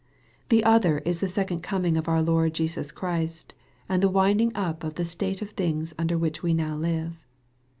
[0.49, 3.53] The other is the second coming of our Lord Jesus Christ,
[3.87, 7.23] and the winding up of the state of things under which we now live.